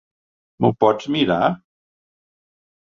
[0.65, 1.41] M'ho pots mirar?